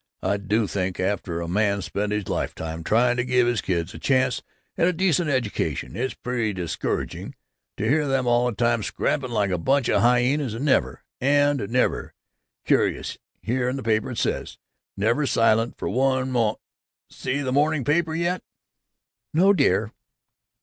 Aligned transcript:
I 0.23 0.37
do 0.37 0.65
think 0.65 0.99
after 0.99 1.41
a 1.41 1.47
man's 1.47 1.85
spent 1.85 2.11
his 2.11 2.27
lifetime 2.27 2.83
trying 2.83 3.17
to 3.17 3.23
give 3.23 3.45
his 3.45 3.61
kids 3.61 3.93
a 3.93 3.99
chance 3.99 4.41
and 4.75 4.87
a 4.87 4.93
decent 4.93 5.29
education, 5.29 5.95
it's 5.95 6.15
pretty 6.15 6.53
discouraging 6.53 7.35
to 7.77 7.87
hear 7.87 8.07
them 8.07 8.25
all 8.25 8.47
the 8.47 8.55
time 8.55 8.81
scrapping 8.81 9.29
like 9.29 9.51
a 9.51 9.59
bunch 9.59 9.89
of 9.89 10.01
hyenas 10.01 10.55
and 10.55 10.65
never 10.65 11.03
and 11.19 11.69
never 11.69 12.15
Curious; 12.65 13.19
here 13.43 13.69
in 13.69 13.75
the 13.75 13.83
paper 13.83 14.09
it 14.09 14.17
says 14.17 14.57
Never 14.97 15.27
silent 15.27 15.77
for 15.77 15.87
one 15.87 16.31
mom 16.31 16.55
Seen 17.11 17.45
the 17.45 17.53
morning 17.53 17.83
paper 17.85 18.15
yet?" 18.15 18.41
"No, 19.35 19.53
dear." 19.53 19.91